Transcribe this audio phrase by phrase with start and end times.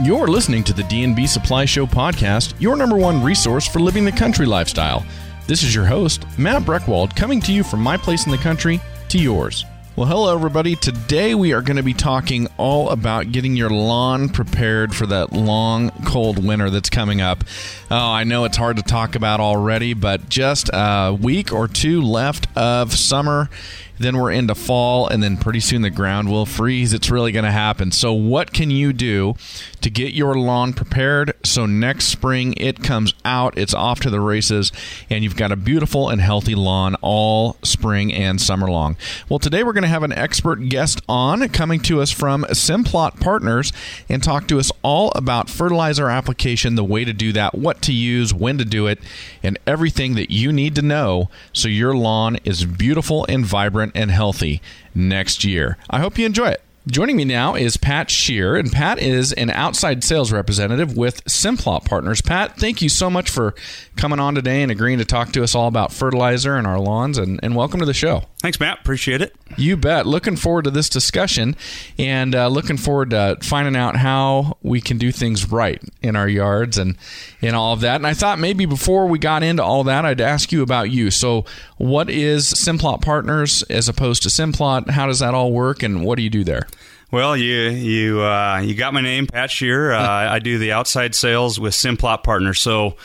[0.00, 4.12] You're listening to the D&B Supply Show podcast, your number one resource for living the
[4.12, 5.04] country lifestyle.
[5.48, 8.80] This is your host, Matt Breckwald, coming to you from my place in the country
[9.08, 9.64] to yours.
[9.96, 10.76] Well, hello, everybody.
[10.76, 15.32] Today we are going to be talking all about getting your lawn prepared for that
[15.32, 17.42] long, cold winter that's coming up.
[17.90, 22.02] Oh, I know it's hard to talk about already, but just a week or two
[22.02, 23.50] left of summer
[23.98, 26.92] then we're into fall, and then pretty soon the ground will freeze.
[26.92, 27.90] It's really going to happen.
[27.90, 29.34] So, what can you do
[29.80, 34.20] to get your lawn prepared so next spring it comes out, it's off to the
[34.20, 34.72] races,
[35.10, 38.96] and you've got a beautiful and healthy lawn all spring and summer long?
[39.28, 43.20] Well, today we're going to have an expert guest on coming to us from Simplot
[43.20, 43.72] Partners
[44.08, 47.92] and talk to us all about fertilizer application, the way to do that, what to
[47.92, 49.00] use, when to do it,
[49.42, 53.96] and everything that you need to know so your lawn is beautiful and vibrant vibrant
[53.96, 54.60] and healthy
[54.94, 55.76] next year.
[55.90, 56.62] I hope you enjoy it.
[56.90, 61.84] Joining me now is Pat Sherer, and Pat is an outside sales representative with Simplot
[61.84, 62.22] Partners.
[62.22, 63.54] Pat, thank you so much for
[63.96, 67.18] coming on today and agreeing to talk to us all about fertilizer and our lawns,
[67.18, 68.24] and, and welcome to the show.
[68.38, 68.80] Thanks, Matt.
[68.80, 69.34] Appreciate it.
[69.56, 70.06] You bet.
[70.06, 71.56] Looking forward to this discussion
[71.98, 76.28] and uh, looking forward to finding out how we can do things right in our
[76.28, 76.96] yards and
[77.40, 77.96] in all of that.
[77.96, 81.10] And I thought maybe before we got into all that, I'd ask you about you.
[81.10, 81.44] So,
[81.76, 84.90] what is Simplot Partners as opposed to Simplot?
[84.90, 86.68] How does that all work, and what do you do there?
[87.10, 89.94] Well, you you uh, you got my name, Pat Sherer.
[89.98, 92.60] Uh, I do the outside sales with Simplot Partners.
[92.60, 92.96] So,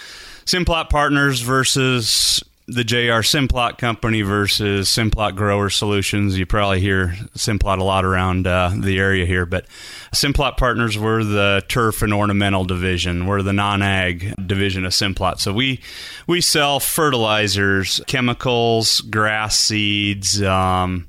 [0.46, 6.38] Simplot Partners versus the JR Simplot company versus Simplot Grower Solutions.
[6.38, 9.66] You probably hear Simplot a lot around uh, the area here, but
[10.14, 13.26] Simplot Partners were the turf and ornamental division.
[13.26, 15.40] We're the non-ag division of Simplot.
[15.40, 15.80] So we
[16.28, 20.42] we sell fertilizers, chemicals, grass seeds.
[20.42, 21.08] Um,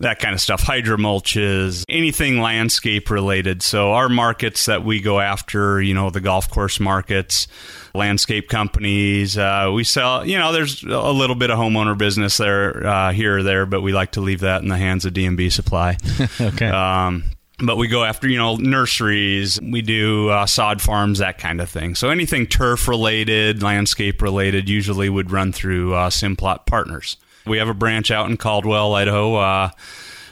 [0.00, 3.62] that kind of stuff, hydromulches, anything landscape related.
[3.62, 7.46] So our markets that we go after, you know, the golf course markets,
[7.94, 9.36] landscape companies.
[9.36, 13.38] Uh, we sell, you know, there's a little bit of homeowner business there, uh, here
[13.38, 15.98] or there, but we like to leave that in the hands of D&B Supply.
[16.40, 16.68] okay.
[16.68, 17.24] Um,
[17.62, 21.68] but we go after you know nurseries we do uh, sod farms that kind of
[21.68, 27.58] thing so anything turf related landscape related usually would run through uh, simplot partners we
[27.58, 29.70] have a branch out in caldwell idaho uh,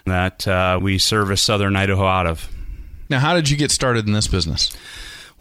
[0.06, 2.48] that uh, we service southern idaho out of.
[3.10, 4.76] Now how did you get started in this business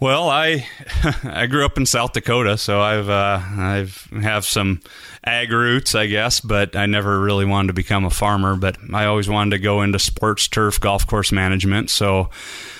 [0.00, 0.66] well, I
[1.24, 4.80] I grew up in South Dakota, so I've uh, I've have some
[5.24, 8.56] ag roots, I guess, but I never really wanted to become a farmer.
[8.56, 11.90] But I always wanted to go into sports turf golf course management.
[11.90, 12.30] So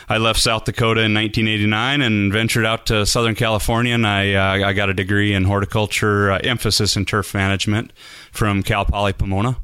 [0.08, 4.68] I left South Dakota in 1989 and ventured out to Southern California, and I uh,
[4.68, 7.92] I got a degree in horticulture, uh, emphasis in turf management
[8.30, 9.58] from Cal Poly Pomona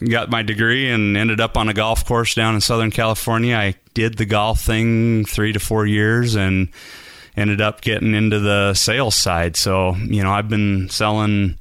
[0.00, 3.56] got my degree and ended up on a golf course down in Southern California.
[3.56, 6.68] I did the golf thing three to four years and
[7.36, 9.56] ended up getting into the sales side.
[9.56, 11.56] So, you know, I've been selling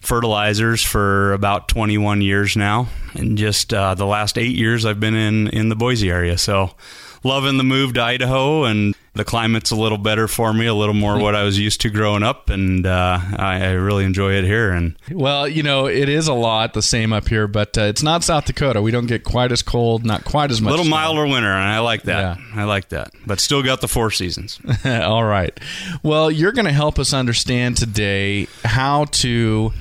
[0.00, 2.88] fertilizers for about 21 years now.
[3.14, 6.38] And just uh, the last eight years, I've been in, in the Boise area.
[6.38, 6.70] So,
[7.24, 10.94] loving the move to Idaho and the climate's a little better for me, a little
[10.94, 14.44] more what I was used to growing up, and uh, I, I, really enjoy it
[14.44, 14.70] here.
[14.70, 18.02] And well, you know, it is a lot the same up here, but uh, it's
[18.02, 18.80] not South Dakota.
[18.80, 20.68] We don't get quite as cold, not quite as much.
[20.68, 20.96] A little snow.
[20.96, 22.38] milder winter, and I like that.
[22.38, 22.44] Yeah.
[22.54, 24.60] I like that, but still got the four seasons.
[24.84, 25.58] All right.
[26.04, 29.72] Well, you're going to help us understand today how to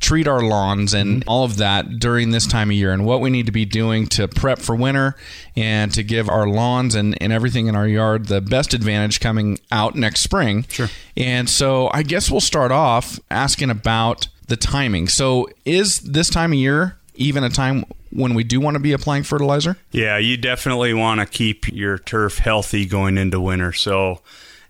[0.00, 1.28] treat our lawns and mm-hmm.
[1.28, 4.06] all of that during this time of year and what we need to be doing
[4.06, 5.16] to prep for winter
[5.56, 9.58] and to give our lawns and, and everything in our yard the best advantage coming
[9.70, 10.64] out next spring.
[10.68, 10.88] Sure.
[11.16, 15.08] And so I guess we'll start off asking about the timing.
[15.08, 18.92] So is this time of year even a time when we do want to be
[18.92, 19.76] applying fertilizer?
[19.90, 23.72] Yeah, you definitely want to keep your turf healthy going into winter.
[23.72, 24.20] So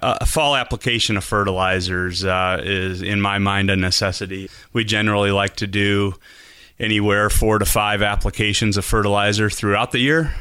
[0.01, 4.49] a fall application of fertilizers uh, is, in my mind, a necessity.
[4.73, 6.15] We generally like to do
[6.79, 10.35] anywhere four to five applications of fertilizer throughout the year.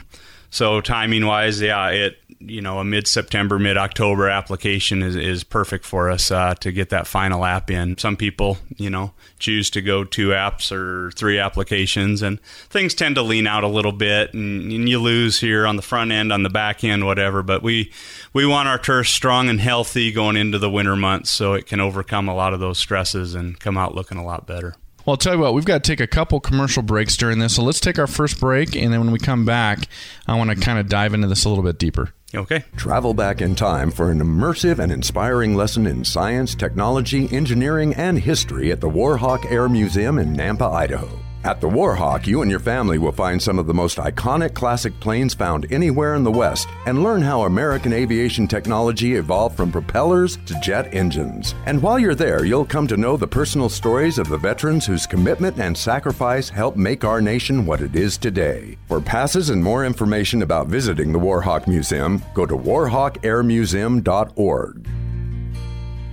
[0.50, 5.44] So timing wise, yeah, it you know a mid September, mid October application is, is
[5.44, 7.98] perfect for us uh, to get that final app in.
[7.98, 13.16] Some people, you know, choose to go two apps or three applications, and things tend
[13.16, 16.32] to lean out a little bit, and, and you lose here on the front end,
[16.32, 17.44] on the back end, whatever.
[17.44, 17.92] But we
[18.34, 21.80] we want our turf strong and healthy going into the winter months, so it can
[21.80, 24.76] overcome a lot of those stresses and come out looking a lot better.
[25.06, 27.56] Well, I'll tell you what, we've got to take a couple commercial breaks during this.
[27.56, 29.88] So let's take our first break, and then when we come back,
[30.28, 32.14] I want to kind of dive into this a little bit deeper.
[32.36, 32.66] Okay.
[32.76, 38.20] Travel back in time for an immersive and inspiring lesson in science, technology, engineering, and
[38.20, 41.27] history at the Warhawk Air Museum in Nampa, Idaho.
[41.48, 45.00] At the Warhawk, you and your family will find some of the most iconic classic
[45.00, 50.38] planes found anywhere in the West and learn how American aviation technology evolved from propellers
[50.46, 51.56] to jet engines.
[51.66, 55.08] And while you're there, you'll come to know the personal stories of the veterans whose
[55.08, 58.78] commitment and sacrifice helped make our nation what it is today.
[58.90, 64.97] For passes and more information about visiting the Warhawk Museum, go to warhawkairmuseum.org.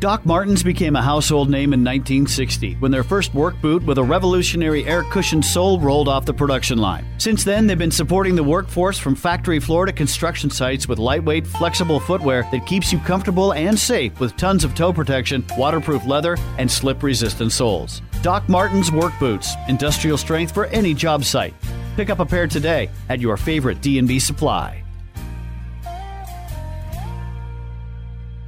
[0.05, 4.03] Doc Martens became a household name in 1960 when their first work boot with a
[4.03, 7.07] revolutionary air cushioned sole rolled off the production line.
[7.17, 11.47] Since then, they've been supporting the workforce from factory floor to construction sites with lightweight,
[11.47, 16.37] flexible footwear that keeps you comfortable and safe with tons of toe protection, waterproof leather,
[16.59, 18.03] and slip resistant soles.
[18.21, 21.55] Doc Martens work boots, industrial strength for any job site.
[21.97, 24.84] Pick up a pair today at your favorite D&B supply.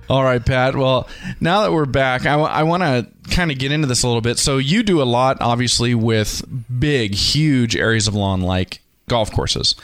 [0.08, 0.76] All right, Pat.
[0.76, 1.08] Well,
[1.40, 4.06] now that we're back, I, w- I want to kind of get into this a
[4.06, 4.38] little bit.
[4.38, 6.42] So, you do a lot, obviously, with
[6.78, 9.74] big, huge areas of lawn like golf courses.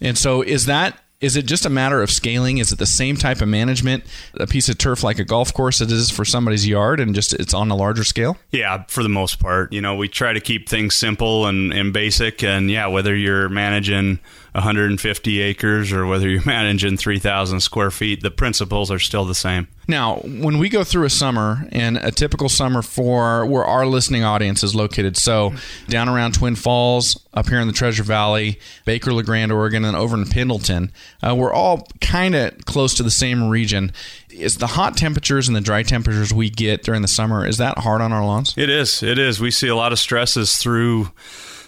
[0.00, 2.58] And so, is that is it just a matter of scaling?
[2.58, 5.80] Is it the same type of management, a piece of turf like a golf course
[5.80, 8.36] it is for somebody's yard, and just it's on a larger scale?
[8.50, 9.72] Yeah, for the most part.
[9.72, 12.42] You know, we try to keep things simple and, and basic.
[12.44, 14.18] And yeah, whether you're managing
[14.56, 19.68] 150 acres or whether you're managing 3,000 square feet, the principles are still the same.
[19.86, 24.24] Now, when we go through a summer and a typical summer for where our listening
[24.24, 25.52] audience is located, so
[25.88, 29.96] down around Twin Falls, up here in the Treasure Valley, Baker, La Grande, Oregon, and
[29.96, 30.90] over in Pendleton,
[31.22, 33.92] uh, we're all kind of close to the same region.
[34.30, 37.78] Is the hot temperatures and the dry temperatures we get during the summer is that
[37.78, 38.54] hard on our lawns?
[38.56, 39.02] It is.
[39.02, 39.38] It is.
[39.38, 41.10] We see a lot of stresses through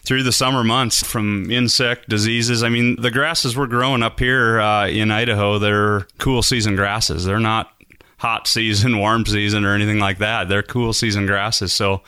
[0.09, 2.63] through the summer months from insect diseases.
[2.63, 7.27] I mean, the grasses we're growing up here uh, in Idaho, they're cool season grasses.
[7.27, 7.71] They're not
[8.17, 10.49] hot season, warm season, or anything like that.
[10.49, 11.75] They're cool season grasses.
[11.75, 12.01] So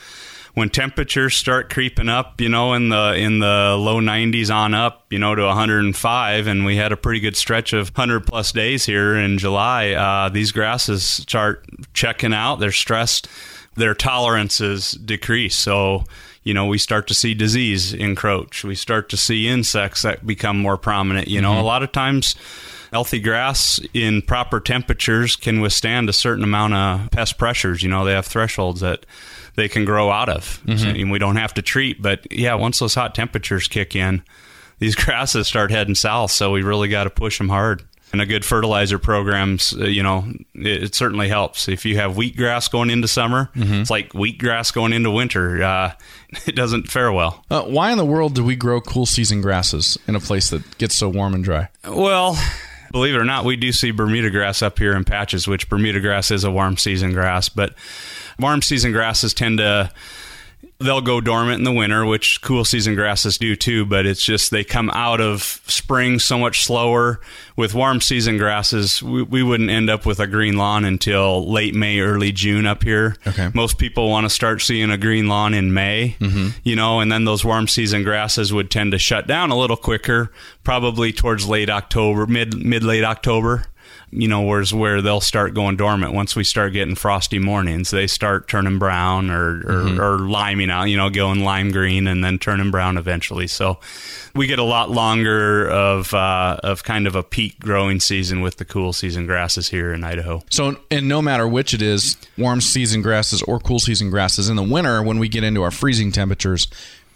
[0.55, 5.05] when temperatures start creeping up, you know, in the in the low 90s on up,
[5.11, 8.87] you know, to 105, and we had a pretty good stretch of 100 plus days
[8.87, 9.91] here in July.
[9.91, 12.61] Uh, these grasses start checking out.
[12.61, 13.29] They're stressed.
[13.77, 15.55] Their tolerances decrease.
[15.55, 16.05] So
[16.43, 18.65] you know, we start to see disease encroach.
[18.65, 21.29] We start to see insects that become more prominent.
[21.29, 21.61] You know, mm-hmm.
[21.61, 22.35] a lot of times
[22.93, 27.83] healthy grass in proper temperatures can withstand a certain amount of pest pressures.
[27.83, 29.05] You know, they have thresholds that
[29.55, 30.63] they can grow out of.
[30.65, 30.77] Mm-hmm.
[30.79, 32.01] So, and we don't have to treat.
[32.01, 34.23] But yeah, once those hot temperatures kick in,
[34.79, 36.31] these grasses start heading south.
[36.31, 40.03] So we really got to push them hard and a good fertilizer programs, uh, you
[40.03, 40.25] know,
[40.55, 41.69] it, it, certainly helps.
[41.69, 43.75] If you have wheatgrass going into summer, mm-hmm.
[43.75, 45.63] it's like wheatgrass going into winter.
[45.63, 45.93] Uh,
[46.47, 47.45] it doesn't fare well.
[47.51, 50.79] Uh, why in the world do we grow cool season grasses in a place that
[50.79, 51.69] gets so warm and dry?
[51.87, 52.37] Well,
[52.91, 56.01] believe it or not, we do see Bermuda grass up here in patches, which Bermuda
[56.01, 57.75] grass is a warm season grass, but
[58.39, 59.93] warm season grasses tend to
[60.81, 64.51] they'll go dormant in the winter, which cool season grasses do too, but it's just
[64.51, 67.21] they come out of spring so much slower.
[67.57, 71.75] With warm season grasses, we, we wouldn't end up with a green lawn until late
[71.75, 73.17] May, early June up here.
[73.27, 73.51] Okay.
[73.53, 76.59] Most people want to start seeing a green lawn in May, mm-hmm.
[76.65, 79.77] you know, and then those warm season grasses would tend to shut down a little
[79.77, 80.33] quicker,
[80.65, 83.67] probably towards late October, mid mid late October
[84.13, 87.91] you know, where's where they'll start going dormant once we start getting frosty mornings.
[87.91, 90.01] They start turning brown or, or, mm-hmm.
[90.01, 93.47] or liming out, you know, going lime green and then turning brown eventually.
[93.47, 93.79] So
[94.35, 98.57] we get a lot longer of uh, of kind of a peak growing season with
[98.57, 100.43] the cool season grasses here in Idaho.
[100.51, 104.57] So, and no matter which it is, warm season grasses or cool season grasses, in
[104.57, 106.67] the winter when we get into our freezing temperatures,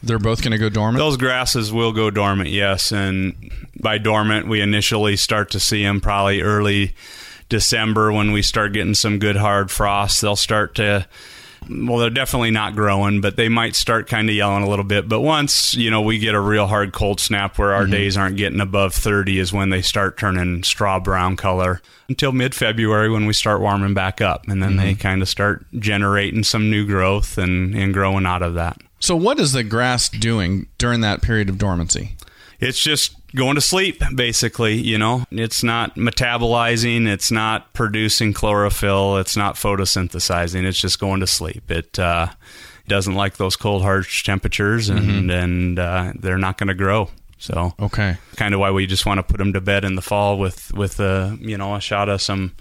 [0.05, 0.99] they're both going to go dormant.
[0.99, 2.93] Those grasses will go dormant, yes.
[2.93, 6.95] And by dormant, we initially start to see them probably early
[7.49, 10.21] December when we start getting some good hard frost.
[10.21, 11.07] They'll start to
[11.69, 15.09] well, they're definitely not growing, but they might start kind of yelling a little bit.
[15.09, 17.93] But once, you know, we get a real hard cold snap where our mm-hmm.
[17.93, 22.55] days aren't getting above 30 is when they start turning straw brown color until mid
[22.55, 24.47] February when we start warming back up.
[24.47, 24.79] And then mm-hmm.
[24.79, 28.79] they kind of start generating some new growth and, and growing out of that.
[29.05, 32.17] So, what is the grass doing during that period of dormancy?
[32.59, 34.77] It's just going to sleep, basically.
[34.77, 40.65] You know, it's not metabolizing, it's not producing chlorophyll, it's not photosynthesizing.
[40.65, 41.71] It's just going to sleep.
[41.71, 42.29] It uh,
[42.89, 45.31] doesn't like those cold, harsh temperatures, and mm-hmm.
[45.31, 47.11] and uh, they're not going to grow.
[47.37, 50.03] So, okay, kind of why we just want to put them to bed in the
[50.03, 52.55] fall with with a uh, you know a shot of some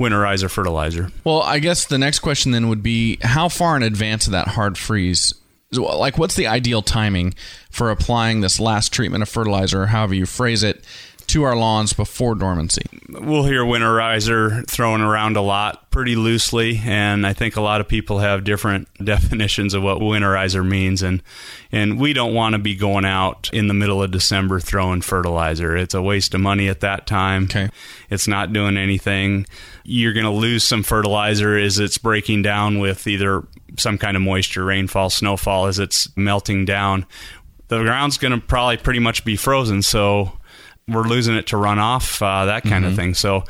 [0.00, 1.10] winterizer fertilizer.
[1.22, 4.48] Well, I guess the next question then would be how far in advance of that
[4.48, 5.34] hard freeze
[5.72, 7.34] like what's the ideal timing
[7.70, 10.84] for applying this last treatment of fertilizer, or however you phrase it,
[11.28, 12.82] to our lawns before dormancy?
[13.08, 17.88] We'll hear winterizer thrown around a lot pretty loosely, and I think a lot of
[17.88, 21.22] people have different definitions of what winterizer means, and
[21.70, 25.76] and we don't want to be going out in the middle of December throwing fertilizer.
[25.76, 27.44] It's a waste of money at that time.
[27.44, 27.70] Okay.
[28.10, 29.46] It's not doing anything.
[29.84, 33.42] You're going to lose some fertilizer as it's breaking down with either
[33.78, 37.06] some kind of moisture, rainfall, snowfall as it's melting down.
[37.68, 40.38] The ground's going to probably pretty much be frozen, so
[40.88, 43.14] we're losing it to runoff, uh, that kind of thing.
[43.14, 43.44] So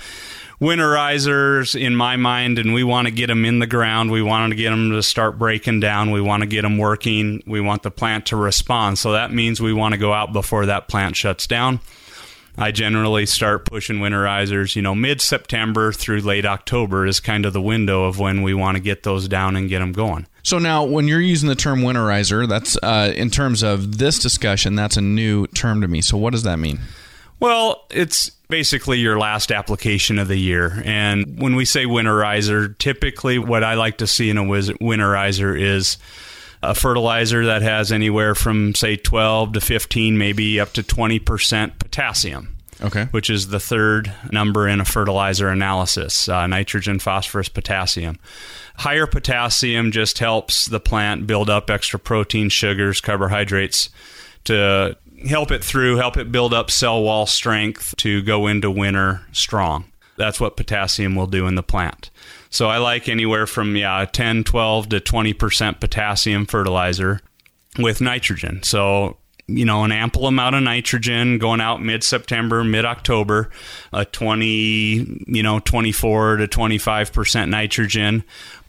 [0.60, 4.12] winterizers in my mind and we want to get them in the ground.
[4.12, 6.12] We want to get them to start breaking down.
[6.12, 7.42] We want to get them working.
[7.46, 8.98] We want the plant to respond.
[8.98, 11.80] So that means we want to go out before that plant shuts down
[12.58, 17.52] i generally start pushing winterizers you know mid september through late october is kind of
[17.52, 20.58] the window of when we want to get those down and get them going So
[20.58, 24.96] now, when you're using the term winterizer, that's uh, in terms of this discussion, that's
[24.96, 26.00] a new term to me.
[26.00, 26.80] So what does that mean?
[27.38, 30.82] Well, it's basically your last application of the year.
[30.84, 35.96] And when we say winterizer, typically what I like to see in a winterizer is
[36.62, 42.56] a fertilizer that has anywhere from, say, 12 to 15, maybe up to 20% potassium.
[42.80, 43.04] Okay.
[43.06, 48.18] Which is the third number in a fertilizer analysis uh, nitrogen, phosphorus, potassium.
[48.76, 53.88] Higher potassium just helps the plant build up extra protein, sugars, carbohydrates
[54.44, 54.96] to
[55.28, 59.84] help it through, help it build up cell wall strength to go into winter strong.
[60.16, 62.10] That's what potassium will do in the plant.
[62.52, 67.20] So I like anywhere from yeah, 10, 12 to 20% potassium fertilizer
[67.78, 68.62] with nitrogen.
[68.62, 69.16] So,
[69.46, 73.50] you know, an ample amount of nitrogen going out mid-September, mid-October,
[73.94, 78.22] a 20, you know, 24 to 25% nitrogen,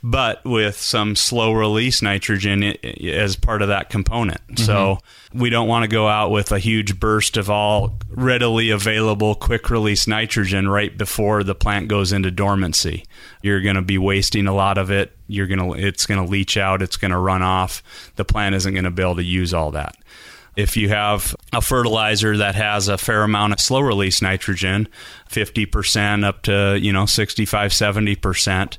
[0.05, 4.41] but with some slow release nitrogen as part of that component.
[4.59, 5.39] So mm-hmm.
[5.39, 9.69] we don't want to go out with a huge burst of all readily available quick
[9.69, 13.05] release nitrogen right before the plant goes into dormancy.
[13.41, 15.15] You're going to be wasting a lot of it.
[15.27, 17.81] You're going to it's going to leach out, it's going to run off.
[18.17, 19.95] The plant isn't going to be able to use all that.
[20.55, 24.87] If you have a fertilizer that has a fair amount of slow release nitrogen,
[25.29, 28.77] 50% up to, you know, 65, 70%,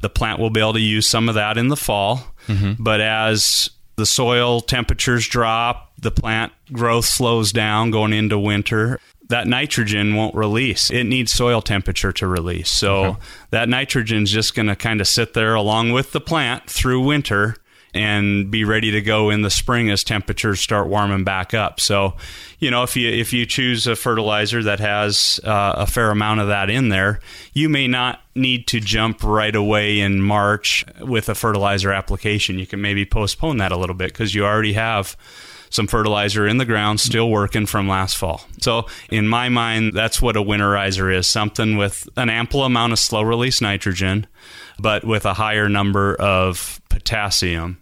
[0.00, 2.34] the plant will be able to use some of that in the fall.
[2.46, 2.82] Mm-hmm.
[2.82, 9.00] But as the soil temperatures drop, the plant growth slows down going into winter.
[9.28, 10.90] That nitrogen won't release.
[10.90, 12.70] It needs soil temperature to release.
[12.70, 13.16] So
[13.50, 17.56] that nitrogen's just going to kind of sit there along with the plant through winter
[17.96, 21.80] and be ready to go in the spring as temperatures start warming back up.
[21.80, 22.14] So,
[22.58, 26.40] you know, if you if you choose a fertilizer that has uh, a fair amount
[26.40, 27.20] of that in there,
[27.54, 32.58] you may not need to jump right away in March with a fertilizer application.
[32.58, 35.16] You can maybe postpone that a little bit because you already have
[35.70, 38.42] some fertilizer in the ground still working from last fall.
[38.60, 42.98] So, in my mind, that's what a winterizer is something with an ample amount of
[42.98, 44.26] slow release nitrogen,
[44.78, 47.78] but with a higher number of potassium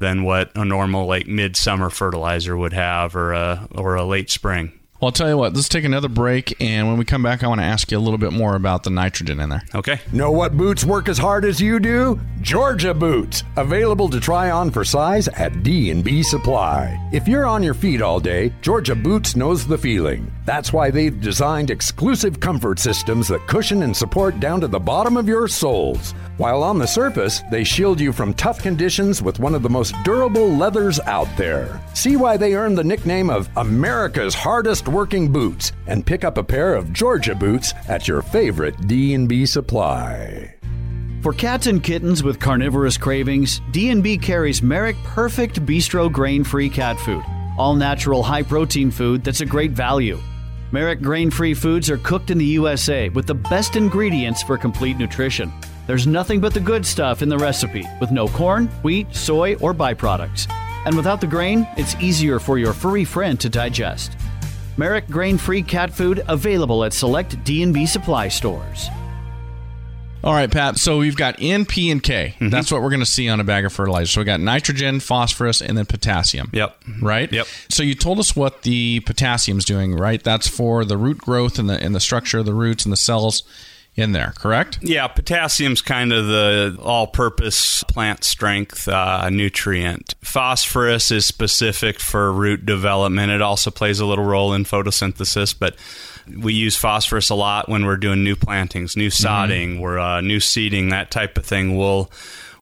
[0.00, 4.72] than what a normal like midsummer fertilizer would have or a or a late spring.
[5.04, 6.56] Well, I'll tell you what, let's take another break.
[6.62, 8.84] And when we come back, I want to ask you a little bit more about
[8.84, 9.62] the nitrogen in there.
[9.74, 10.00] Okay.
[10.12, 12.18] Know what boots work as hard as you do?
[12.40, 16.98] Georgia Boots, available to try on for size at D&B Supply.
[17.12, 20.32] If you're on your feet all day, Georgia Boots knows the feeling.
[20.46, 25.18] That's why they've designed exclusive comfort systems that cushion and support down to the bottom
[25.18, 26.14] of your soles.
[26.36, 29.94] While on the surface, they shield you from tough conditions with one of the most
[30.02, 31.80] durable leathers out there.
[31.94, 36.42] See why they earned the nickname of America's hardest working boots and pick up a
[36.42, 40.52] pair of Georgia boots at your favorite D&B Supply.
[41.22, 47.22] For cats and kittens with carnivorous cravings, D&B carries Merrick Purrfect Bistro grain-free cat food,
[47.56, 50.18] all natural high-protein food that's a great value.
[50.72, 55.52] Merrick grain-free foods are cooked in the USA with the best ingredients for complete nutrition.
[55.86, 59.74] There's nothing but the good stuff in the recipe, with no corn, wheat, soy, or
[59.74, 60.50] byproducts.
[60.86, 64.16] And without the grain, it's easier for your furry friend to digest.
[64.76, 68.88] Merrick grain-free cat food available at select D&B supply stores.
[70.24, 70.78] All right, Pat.
[70.78, 72.34] So we've got N, P, and K.
[72.36, 72.48] Mm-hmm.
[72.48, 74.06] That's what we're going to see on a bag of fertilizer.
[74.06, 76.48] So we got nitrogen, phosphorus, and then potassium.
[76.50, 76.82] Yep.
[77.02, 77.30] Right.
[77.30, 77.46] Yep.
[77.68, 80.22] So you told us what the potassium's doing, right?
[80.22, 82.96] That's for the root growth and the and the structure of the roots and the
[82.96, 83.42] cells
[83.96, 84.32] in there.
[84.36, 84.78] Correct.
[84.82, 90.14] Yeah, potassium's kind of the all-purpose plant strength uh, nutrient.
[90.20, 93.30] Phosphorus is specific for root development.
[93.30, 95.76] It also plays a little role in photosynthesis, but
[96.36, 100.40] we use phosphorus a lot when we're doing new plantings, new sodding, we're uh, new
[100.40, 101.76] seeding, that type of thing.
[101.76, 102.10] We'll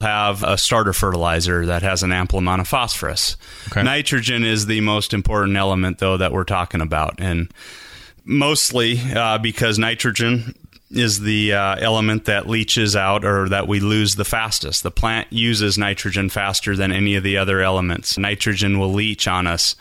[0.01, 3.37] have a starter fertilizer that has an ample amount of phosphorus.
[3.69, 3.85] Okay.
[3.85, 7.51] Nitrogen is the most important element, though, that we're talking about, and
[8.25, 10.55] mostly uh, because nitrogen
[10.93, 14.83] is the uh, element that leaches out or that we lose the fastest.
[14.83, 18.19] The plant uses nitrogen faster than any of the other elements.
[18.19, 19.75] Nitrogen will leach on us.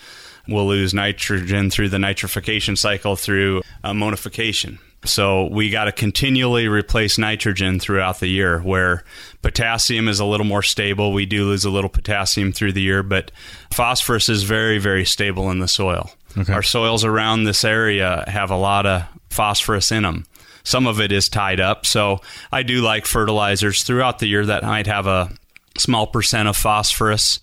[0.48, 4.80] We'll lose nitrogen through the nitrification cycle through ammonification.
[5.04, 8.60] So we got to continually replace nitrogen throughout the year.
[8.60, 9.04] Where
[9.42, 13.02] potassium is a little more stable, we do lose a little potassium through the year,
[13.02, 13.32] but
[13.74, 16.12] phosphorus is very, very stable in the soil.
[16.38, 16.54] Okay.
[16.54, 20.26] Our soils around this area have a lot of phosphorus in them.
[20.64, 21.86] Some of it is tied up.
[21.86, 22.20] So
[22.52, 25.32] I do like fertilizers throughout the year that might have a
[25.78, 27.40] small percent of phosphorus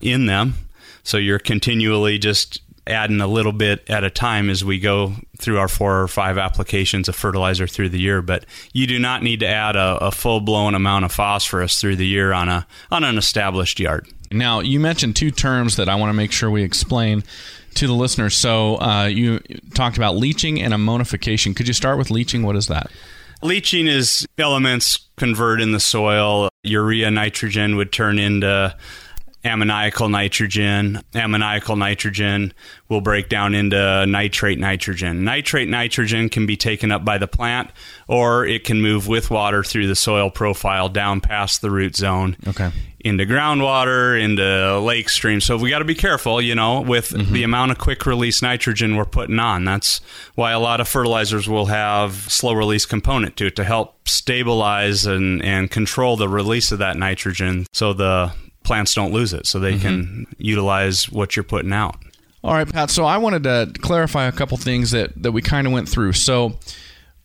[0.00, 0.54] in them.
[1.02, 5.58] So you're continually just adding a little bit at a time as we go through
[5.58, 8.22] our four or five applications of fertilizer through the year.
[8.22, 11.96] But you do not need to add a, a full blown amount of phosphorus through
[11.96, 14.08] the year on a on an established yard.
[14.30, 17.22] Now you mentioned two terms that I want to make sure we explain
[17.74, 18.34] to the listeners.
[18.34, 19.40] So uh, you
[19.74, 21.54] talked about leaching and ammonification.
[21.54, 22.42] Could you start with leaching?
[22.42, 22.90] What is that?
[23.42, 26.48] Leaching is elements convert in the soil.
[26.62, 28.74] Urea nitrogen would turn into
[29.44, 31.00] ammoniacal nitrogen.
[31.14, 32.52] Ammoniacal nitrogen
[32.88, 35.24] will break down into nitrate nitrogen.
[35.24, 37.70] Nitrate nitrogen can be taken up by the plant
[38.06, 42.36] or it can move with water through the soil profile down past the root zone.
[42.46, 42.70] Okay.
[43.04, 45.44] Into groundwater, into lake streams.
[45.44, 47.32] So we got to be careful, you know, with mm-hmm.
[47.32, 49.64] the amount of quick release nitrogen we're putting on.
[49.64, 50.00] That's
[50.36, 55.04] why a lot of fertilizers will have slow release component to it to help stabilize
[55.04, 58.32] and, and control the release of that nitrogen so the
[58.62, 59.82] plants don't lose it so they mm-hmm.
[59.82, 61.96] can utilize what you're putting out.
[62.44, 62.90] All right, Pat.
[62.90, 66.12] So I wanted to clarify a couple things that, that we kind of went through.
[66.12, 66.58] So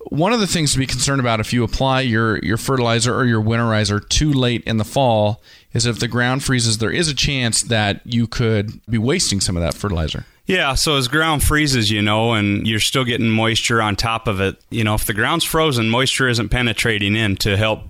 [0.09, 3.25] one of the things to be concerned about if you apply your, your fertilizer or
[3.25, 5.41] your winterizer too late in the fall
[5.73, 9.55] is if the ground freezes, there is a chance that you could be wasting some
[9.57, 10.25] of that fertilizer.
[10.45, 14.39] Yeah, so as ground freezes, you know, and you're still getting moisture on top of
[14.39, 17.81] it, you know, if the ground's frozen, moisture isn't penetrating in to help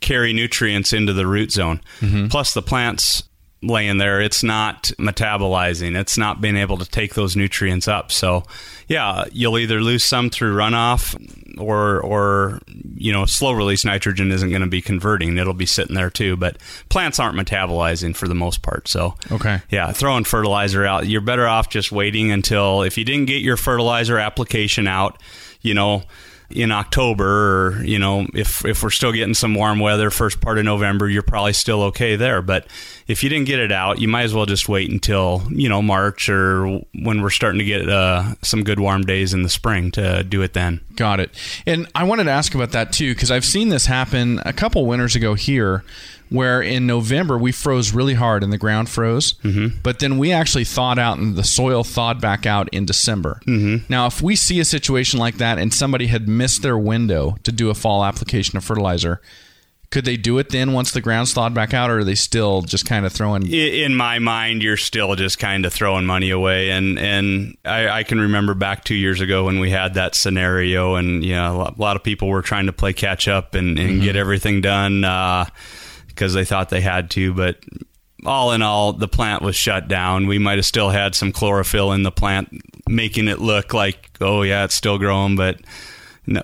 [0.00, 1.80] carry nutrients into the root zone.
[2.00, 2.28] Mm-hmm.
[2.28, 3.24] Plus, the plants
[3.66, 5.98] laying there, it's not metabolizing.
[5.98, 8.12] It's not being able to take those nutrients up.
[8.12, 8.44] So,
[8.88, 11.14] yeah, you'll either lose some through runoff
[11.58, 12.60] or or
[12.96, 15.36] you know, slow release nitrogen isn't going to be converting.
[15.36, 16.58] It'll be sitting there too, but
[16.88, 18.88] plants aren't metabolizing for the most part.
[18.88, 19.60] So, okay.
[19.70, 23.56] Yeah, throwing fertilizer out, you're better off just waiting until if you didn't get your
[23.56, 25.20] fertilizer application out,
[25.60, 26.02] you know,
[26.50, 30.58] in October, or you know, if if we're still getting some warm weather, first part
[30.58, 32.42] of November, you're probably still okay there.
[32.42, 32.66] But
[33.06, 35.82] if you didn't get it out, you might as well just wait until you know
[35.82, 39.90] March or when we're starting to get uh, some good warm days in the spring
[39.92, 40.80] to do it then.
[40.96, 41.30] Got it.
[41.66, 44.86] And I wanted to ask about that too because I've seen this happen a couple
[44.86, 45.82] winters ago here
[46.30, 49.78] where in November we froze really hard and the ground froze, mm-hmm.
[49.82, 53.40] but then we actually thawed out and the soil thawed back out in December.
[53.46, 53.84] Mm-hmm.
[53.88, 57.52] Now, if we see a situation like that and somebody had missed their window to
[57.52, 59.20] do a fall application of fertilizer,
[59.94, 62.62] could they do it then once the ground's thawed back out, or are they still
[62.62, 63.46] just kind of throwing?
[63.46, 68.02] In my mind, you're still just kind of throwing money away, and and I, I
[68.02, 71.80] can remember back two years ago when we had that scenario, and you know a
[71.80, 74.02] lot of people were trying to play catch up and, and mm-hmm.
[74.02, 75.04] get everything done.
[75.04, 75.46] Uh,
[76.14, 77.58] because they thought they had to, but
[78.24, 80.26] all in all, the plant was shut down.
[80.26, 82.48] We might have still had some chlorophyll in the plant,
[82.88, 85.60] making it look like, oh yeah, it's still growing, but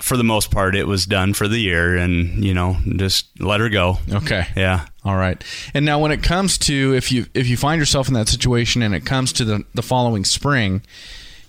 [0.01, 3.61] for the most part, it was done for the year, and you know, just let
[3.61, 3.99] her go.
[4.13, 4.47] Okay.
[4.57, 4.87] Yeah.
[5.05, 5.43] All right.
[5.73, 8.83] And now, when it comes to if you if you find yourself in that situation,
[8.83, 10.83] and it comes to the the following spring,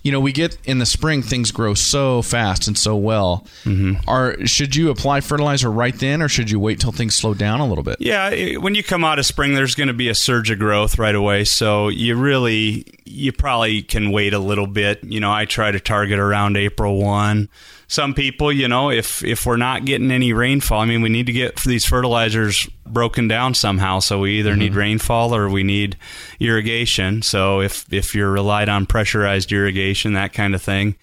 [0.02, 3.46] you know, we get in the spring things grow so fast and so well.
[3.64, 4.08] Mm-hmm.
[4.08, 7.60] Are should you apply fertilizer right then, or should you wait till things slow down
[7.60, 7.96] a little bit?
[8.00, 10.98] Yeah, when you come out of spring, there's going to be a surge of growth
[10.98, 11.44] right away.
[11.44, 15.04] So you really, you probably can wait a little bit.
[15.04, 17.48] You know, I try to target around April one
[17.92, 21.26] some people, you know, if if we're not getting any rainfall, I mean, we need
[21.26, 23.98] to get these fertilizers broken down somehow.
[23.98, 24.60] So we either mm-hmm.
[24.60, 25.98] need rainfall or we need
[26.40, 27.20] irrigation.
[27.20, 30.96] So if if you're relied on pressurized irrigation, that kind of thing,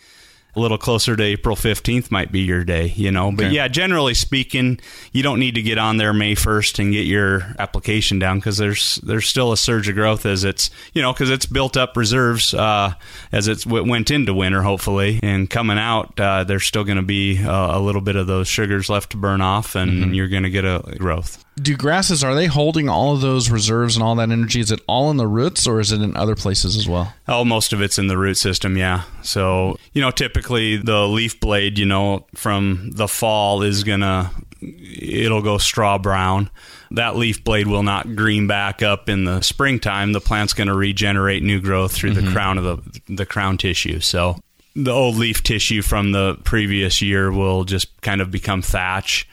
[0.55, 3.31] a little closer to April 15th might be your day, you know.
[3.31, 3.55] But okay.
[3.55, 4.79] yeah, generally speaking,
[5.11, 8.57] you don't need to get on there May 1st and get your application down because
[8.57, 11.95] there's there's still a surge of growth as it's you know because it's built up
[11.95, 12.93] reserves uh,
[13.31, 17.43] as it went into winter hopefully and coming out uh, there's still going to be
[17.43, 20.13] uh, a little bit of those sugars left to burn off and mm-hmm.
[20.13, 23.95] you're going to get a growth do grasses are they holding all of those reserves
[23.95, 24.59] and all that energy?
[24.59, 27.13] Is it all in the roots or is it in other places as well?
[27.27, 29.03] Oh most of it's in the root system yeah.
[29.21, 35.41] So you know typically the leaf blade you know from the fall is gonna it'll
[35.41, 36.49] go straw brown.
[36.91, 40.11] That leaf blade will not green back up in the springtime.
[40.11, 42.25] The plant's going to regenerate new growth through mm-hmm.
[42.25, 43.99] the crown of the the crown tissue.
[43.99, 44.37] So
[44.75, 49.27] the old leaf tissue from the previous year will just kind of become thatch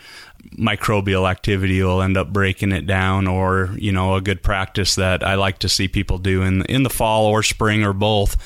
[0.59, 5.23] microbial activity will end up breaking it down or you know a good practice that
[5.23, 8.37] I like to see people do in in the fall or spring or both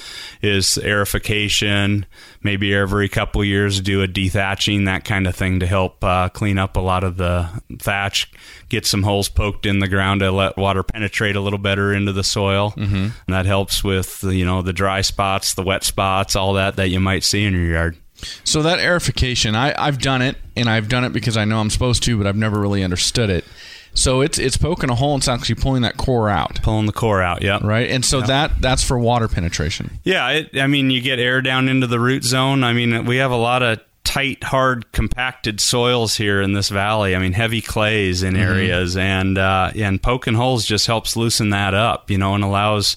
[0.42, 2.04] is aerification.
[2.42, 6.58] Maybe every couple years do a dethatching that kind of thing to help uh, clean
[6.58, 8.32] up a lot of the thatch
[8.68, 12.12] get some holes poked in the ground to let water penetrate a little better into
[12.12, 12.72] the soil.
[12.76, 12.94] Mm-hmm.
[12.96, 16.88] and that helps with you know the dry spots the wet spots all that that
[16.88, 17.96] you might see in your yard
[18.44, 21.70] so that aerification, I, I've done it, and I've done it because I know I'm
[21.70, 23.44] supposed to, but I've never really understood it.
[23.92, 26.62] So it's it's poking a hole and it's actually pulling that core out.
[26.62, 27.58] Pulling the core out, yeah.
[27.62, 28.26] Right, and so yep.
[28.28, 29.98] that that's for water penetration.
[30.04, 32.62] Yeah, it, I mean, you get air down into the root zone.
[32.62, 37.14] I mean, we have a lot of tight, hard, compacted soils here in this valley.
[37.14, 38.42] I mean, heavy clays in mm-hmm.
[38.42, 42.96] areas, and uh, and poking holes just helps loosen that up, you know, and allows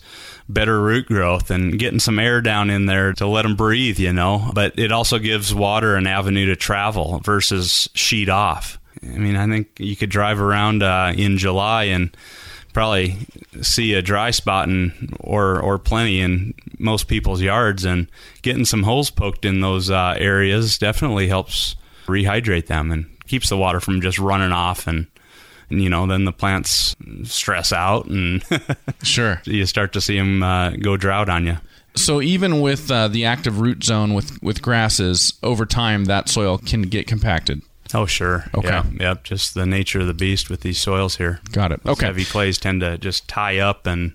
[0.49, 4.13] better root growth and getting some air down in there to let them breathe, you
[4.13, 4.51] know.
[4.53, 8.79] But it also gives water an avenue to travel versus sheet off.
[9.01, 12.15] I mean, I think you could drive around uh, in July and
[12.73, 13.17] probably
[13.61, 18.07] see a dry spot in, or or plenty in most people's yards, and
[18.41, 21.75] getting some holes poked in those uh, areas definitely helps
[22.05, 25.07] rehydrate them and keeps the water from just running off and and
[25.79, 28.43] you know then the plants stress out and
[29.03, 31.57] sure you start to see them uh, go drought on you
[31.95, 36.57] so even with uh, the active root zone with with grasses over time that soil
[36.57, 37.61] can get compacted
[37.93, 38.45] Oh, sure.
[38.55, 38.67] Okay.
[38.69, 39.23] Yeah, yep.
[39.23, 41.39] Just the nature of the beast with these soils here.
[41.51, 41.81] Got it.
[41.85, 42.07] Okay.
[42.07, 44.13] Heavy clays tend to just tie up, and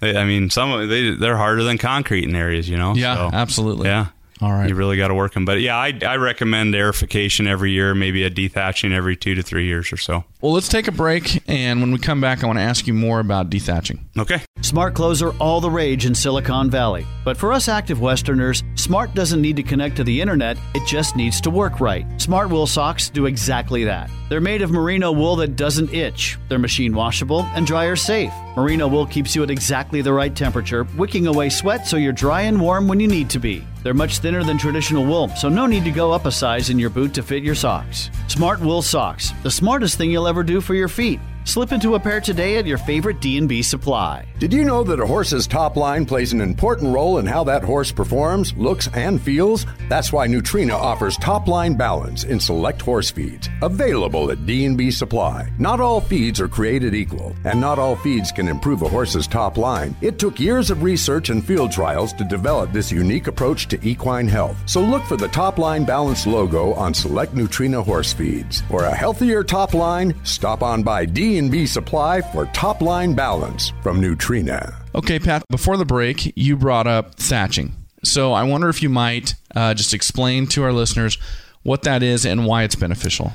[0.00, 2.68] they, I mean, some of they they're harder than concrete in areas.
[2.68, 2.94] You know.
[2.94, 3.14] Yeah.
[3.14, 3.88] So, absolutely.
[3.88, 4.08] Yeah.
[4.44, 4.68] All right.
[4.68, 5.46] You really got to work them.
[5.46, 9.64] But yeah, I, I recommend aerification every year, maybe a dethatching every two to three
[9.64, 10.24] years or so.
[10.42, 11.42] Well, let's take a break.
[11.48, 14.00] And when we come back, I want to ask you more about dethatching.
[14.18, 14.42] Okay.
[14.60, 17.06] Smart clothes are all the rage in Silicon Valley.
[17.24, 21.16] But for us active Westerners, smart doesn't need to connect to the internet, it just
[21.16, 22.06] needs to work right.
[22.18, 24.10] Smartwool socks do exactly that.
[24.28, 28.32] They're made of merino wool that doesn't itch, they're machine washable and dryer safe.
[28.56, 32.42] Merino wool keeps you at exactly the right temperature, wicking away sweat so you're dry
[32.42, 33.64] and warm when you need to be.
[33.84, 36.78] They're much thinner than traditional wool, so no need to go up a size in
[36.78, 38.08] your boot to fit your socks.
[38.28, 41.20] Smartwool Socks, the smartest thing you'll ever do for your feet.
[41.46, 44.26] Slip into a pair today at your favorite D&B supply.
[44.38, 47.62] Did you know that a horse's top line plays an important role in how that
[47.62, 49.66] horse performs, looks, and feels?
[49.90, 55.46] That's why Nutrena offers top line balance in select horse feeds, available at D&B Supply.
[55.58, 59.58] Not all feeds are created equal, and not all feeds can improve a horse's top
[59.58, 59.94] line.
[60.00, 64.28] It took years of research and field trials to develop this unique approach to equine
[64.28, 64.56] health.
[64.64, 68.62] So look for the top line balance logo on select Nutrena horse feeds.
[68.62, 73.72] For a healthier top line, stop on by D B&B Supply for top line balance
[73.82, 74.72] from Nutrena.
[74.94, 77.72] Okay, Pat, before the break, you brought up thatching.
[78.04, 81.18] So I wonder if you might uh, just explain to our listeners
[81.64, 83.32] what that is and why it's beneficial.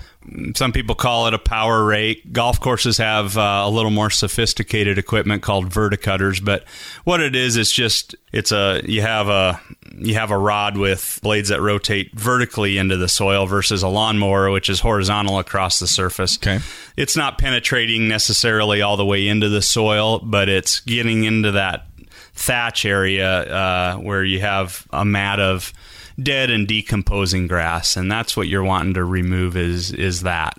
[0.56, 2.32] Some people call it a power rake.
[2.32, 6.66] Golf courses have uh, a little more sophisticated equipment called verticutters, but
[7.04, 9.60] what it is, it's just it's a you have a
[9.98, 14.52] you have a rod with blades that rotate vertically into the soil versus a lawnmower,
[14.52, 16.38] which is horizontal across the surface.
[16.38, 16.60] Okay,
[16.96, 21.86] it's not penetrating necessarily all the way into the soil, but it's getting into that
[22.34, 25.74] thatch area uh, where you have a mat of
[26.22, 29.58] dead and decomposing grass, and that's what you're wanting to remove.
[29.58, 30.58] Is is that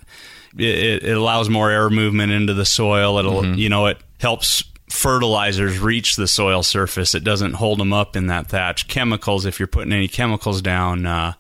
[0.57, 3.19] it, it allows more air movement into the soil.
[3.19, 3.55] It'll mm-hmm.
[3.55, 7.15] you know it helps fertilizers reach the soil surface.
[7.15, 8.89] It doesn't hold them up in that thatch.
[8.89, 11.35] Chemicals, if you're putting any chemicals down, uh,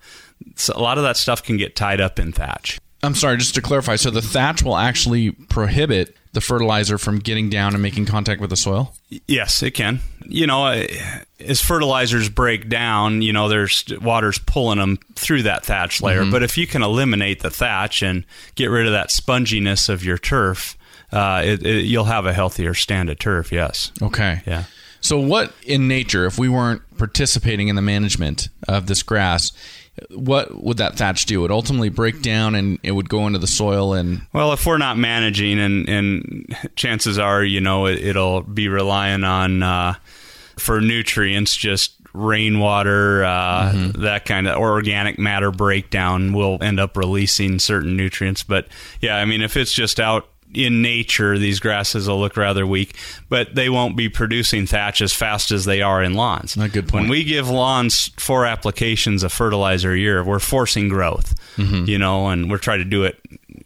[0.72, 2.80] a lot of that stuff can get tied up in thatch.
[3.02, 3.96] I'm sorry, just to clarify.
[3.96, 8.50] So the thatch will actually prohibit the fertilizer from getting down and making contact with
[8.50, 8.94] the soil?
[9.26, 10.00] Yes, it can.
[10.24, 10.86] You know,
[11.40, 16.22] as fertilizers break down, you know, there's water's pulling them through that thatch layer.
[16.22, 16.30] Mm-hmm.
[16.30, 20.18] But if you can eliminate the thatch and get rid of that sponginess of your
[20.18, 20.76] turf,
[21.12, 23.50] uh, it, it, you'll have a healthier stand of turf.
[23.50, 23.90] Yes.
[24.00, 24.42] Okay.
[24.46, 24.64] Yeah.
[25.00, 29.52] So, what in nature, if we weren't participating in the management of this grass,
[30.10, 31.40] what would that thatch do?
[31.40, 34.22] It would ultimately break down and it would go into the soil and.
[34.32, 39.24] Well, if we're not managing, and, and chances are, you know, it, will be relying
[39.24, 39.94] on uh,
[40.58, 44.02] for nutrients, just rainwater, uh, mm-hmm.
[44.02, 48.42] that kind of organic matter breakdown will end up releasing certain nutrients.
[48.42, 48.66] But
[49.00, 52.96] yeah, I mean, if it's just out in nature, these grasses will look rather weak,
[53.28, 56.56] but they won't be producing thatch as fast as they are in lawns.
[56.56, 57.02] A good point.
[57.02, 61.84] When we give lawns four applications of fertilizer a year, we're forcing growth, mm-hmm.
[61.84, 63.20] you know, and we're trying to do it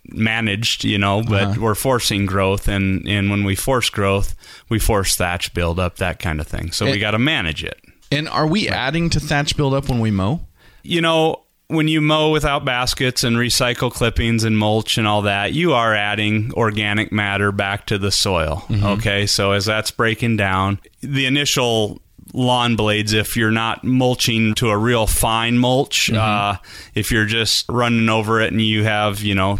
[0.07, 1.61] managed, you know, but uh-huh.
[1.61, 4.35] we're forcing growth, and and when we force growth,
[4.69, 6.71] we force thatch buildup, that kind of thing.
[6.71, 7.81] So and, we got to manage it.
[8.13, 10.41] And are we adding to thatch buildup when we mow?
[10.83, 15.53] You know, when you mow without baskets and recycle clippings and mulch and all that,
[15.53, 18.65] you are adding organic matter back to the soil.
[18.69, 18.85] Mm-hmm.
[18.85, 22.01] Okay, so as that's breaking down, the initial
[22.33, 26.09] lawn blades if you're not mulching to a real fine mulch.
[26.09, 26.19] Mm-hmm.
[26.19, 26.57] Uh,
[26.95, 29.59] if you're just running over it and you have, you know,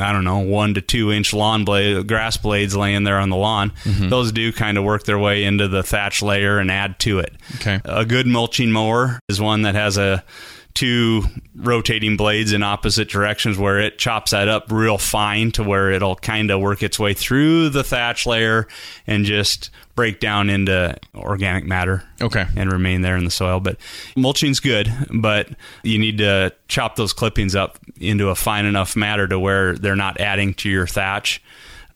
[0.00, 3.36] I don't know, one to two inch lawn blade, grass blades laying there on the
[3.36, 3.70] lawn.
[3.84, 4.08] Mm-hmm.
[4.08, 7.32] Those do kind of work their way into the thatch layer and add to it.
[7.56, 7.80] Okay.
[7.84, 10.24] A good mulching mower is one that has a
[10.74, 11.22] two
[11.54, 16.16] rotating blades in opposite directions where it chops that up real fine to where it'll
[16.16, 18.66] kind of work its way through the thatch layer
[19.06, 22.02] and just break down into organic matter.
[22.20, 22.44] Okay.
[22.56, 23.60] And remain there in the soil.
[23.60, 23.76] But
[24.16, 25.48] mulching's good, but
[25.84, 29.94] you need to chop those clippings up into a fine enough matter to where they're
[29.94, 31.40] not adding to your thatch.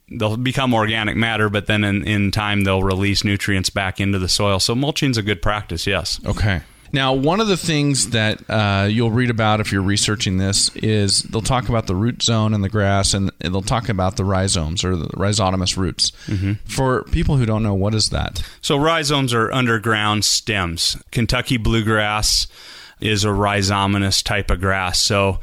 [0.09, 4.29] They'll become organic matter, but then in, in time they'll release nutrients back into the
[4.29, 4.59] soil.
[4.59, 6.19] So mulching's a good practice, yes.
[6.25, 6.61] Okay.
[6.91, 11.23] Now, one of the things that uh, you'll read about if you're researching this is
[11.23, 14.83] they'll talk about the root zone in the grass, and they'll talk about the rhizomes
[14.83, 16.11] or the rhizomatous roots.
[16.27, 16.53] Mm-hmm.
[16.65, 18.43] For people who don't know, what is that?
[18.61, 20.97] So, rhizomes are underground stems.
[21.11, 22.47] Kentucky bluegrass
[22.99, 25.01] is a rhizomatous type of grass.
[25.01, 25.39] So,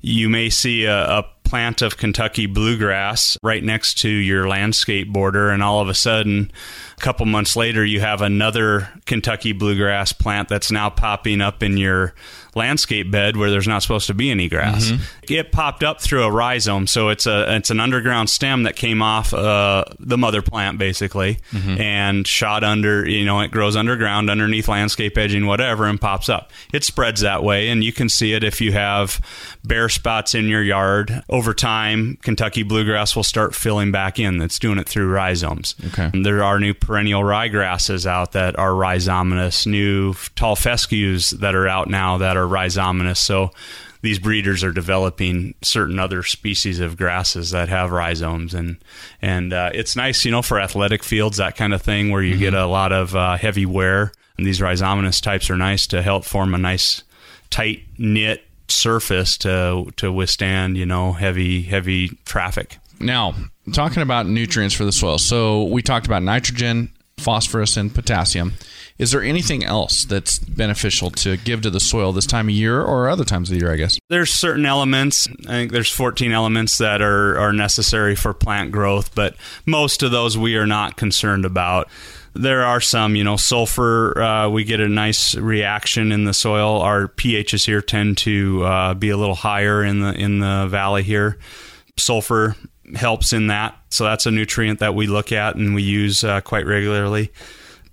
[0.00, 5.50] you may see a, a plant of Kentucky bluegrass right next to your landscape border,
[5.50, 6.52] and all of a sudden,
[6.98, 11.76] a couple months later, you have another Kentucky bluegrass plant that's now popping up in
[11.76, 12.12] your
[12.54, 14.90] landscape bed where there's not supposed to be any grass.
[14.90, 15.32] Mm-hmm.
[15.32, 19.00] It popped up through a rhizome, so it's a it's an underground stem that came
[19.00, 21.80] off uh, the mother plant basically mm-hmm.
[21.80, 23.08] and shot under.
[23.08, 26.50] You know, it grows underground underneath landscape edging, whatever, and pops up.
[26.72, 29.20] It spreads that way, and you can see it if you have
[29.64, 31.22] bare spots in your yard.
[31.28, 34.38] Over time, Kentucky bluegrass will start filling back in.
[34.38, 35.76] That's doing it through rhizomes.
[35.88, 36.10] Okay.
[36.12, 41.68] And there are new perennial ryegrasses out that are rhizomatous, new tall fescues that are
[41.68, 43.18] out now that are rhizomatous.
[43.18, 43.50] So
[44.00, 48.78] these breeders are developing certain other species of grasses that have rhizomes and
[49.20, 52.34] and uh, it's nice you know for athletic fields that kind of thing where you
[52.34, 52.40] mm-hmm.
[52.40, 56.24] get a lot of uh, heavy wear and these rhizomatous types are nice to help
[56.24, 57.02] form a nice
[57.50, 63.34] tight knit surface to to withstand you know heavy heavy traffic now
[63.72, 68.52] talking about nutrients for the soil so we talked about nitrogen phosphorus and potassium
[68.98, 72.82] is there anything else that's beneficial to give to the soil this time of year
[72.82, 73.96] or other times of the year, I guess?
[74.08, 75.28] There's certain elements.
[75.46, 80.10] I think there's 14 elements that are, are necessary for plant growth, but most of
[80.10, 81.88] those we are not concerned about
[82.34, 84.20] there are some, you know, sulfur.
[84.20, 86.80] Uh, we get a nice reaction in the soil.
[86.82, 91.02] Our pHs here tend to uh, be a little higher in the in the valley
[91.02, 91.38] here.
[91.96, 92.54] Sulfur
[92.96, 96.40] helps in that, so that's a nutrient that we look at and we use uh,
[96.40, 97.30] quite regularly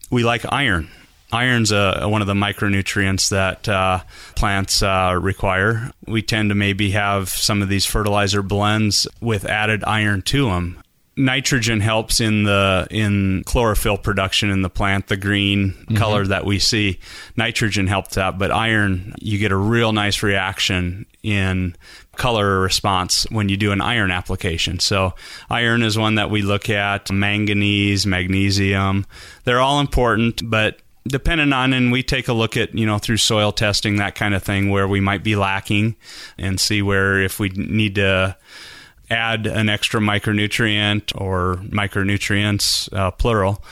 [0.09, 0.89] we like iron.
[1.31, 3.99] Iron's a, one of the micronutrients that uh,
[4.35, 5.91] plants uh, require.
[6.07, 10.81] We tend to maybe have some of these fertilizer blends with added iron to them.
[11.17, 15.95] Nitrogen helps in the in chlorophyll production in the plant, the green mm-hmm.
[15.95, 16.99] color that we see.
[17.37, 21.75] Nitrogen helps that, but iron, you get a real nice reaction in
[22.17, 24.79] color response when you do an iron application.
[24.79, 25.13] So,
[25.49, 29.05] iron is one that we look at, manganese, magnesium.
[29.45, 33.17] They're all important, but depending on and we take a look at you know through
[33.17, 35.95] soil testing that kind of thing where we might be lacking
[36.37, 38.35] and see where if we need to
[39.09, 43.63] add an extra micronutrient or micronutrients uh, plural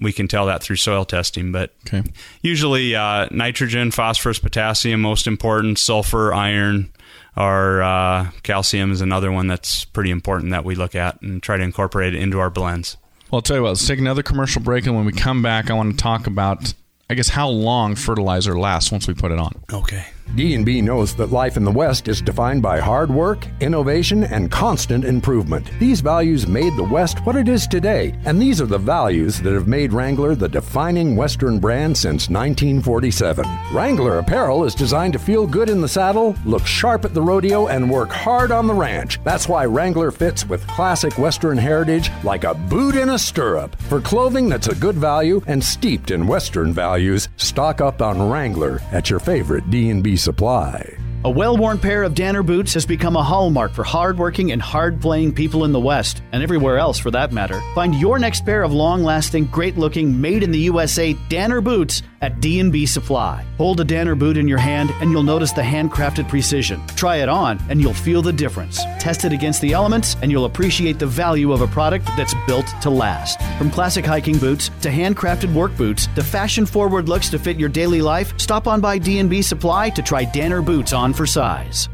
[0.00, 2.02] we can tell that through soil testing but okay.
[2.42, 6.90] usually uh, nitrogen phosphorus potassium most important sulfur iron
[7.38, 11.56] our uh, calcium is another one that's pretty important that we look at and try
[11.56, 12.96] to incorporate it into our blends.
[13.30, 15.70] Well, I'll tell you what, let's take another commercial break, and when we come back,
[15.70, 16.74] I want to talk about,
[17.08, 19.52] I guess, how long fertilizer lasts once we put it on.
[19.72, 20.06] Okay.
[20.36, 25.04] D&B knows that life in the West is defined by hard work, innovation, and constant
[25.04, 25.70] improvement.
[25.78, 29.52] These values made the West what it is today, and these are the values that
[29.52, 33.46] have made Wrangler the defining Western brand since 1947.
[33.72, 37.68] Wrangler apparel is designed to feel good in the saddle, look sharp at the rodeo,
[37.68, 39.18] and work hard on the ranch.
[39.24, 43.74] That's why Wrangler fits with classic Western heritage like a boot in a stirrup.
[43.82, 48.80] For clothing that's a good value and steeped in Western values, stock up on Wrangler
[48.92, 50.98] at your favorite D&B supply.
[51.24, 55.00] A well worn pair of Danner boots has become a hallmark for hard-working and hard
[55.00, 57.60] playing people in the West, and everywhere else for that matter.
[57.74, 62.02] Find your next pair of long lasting, great looking, made in the USA Danner boots
[62.20, 63.44] at D&B Supply.
[63.56, 66.84] Hold a Danner boot in your hand and you'll notice the handcrafted precision.
[66.88, 68.82] Try it on and you'll feel the difference.
[68.98, 72.66] Test it against the elements and you'll appreciate the value of a product that's built
[72.82, 73.40] to last.
[73.58, 78.02] From classic hiking boots to handcrafted work boots to fashion-forward looks to fit your daily
[78.02, 81.88] life, stop on by D&B Supply to try Danner boots on for size.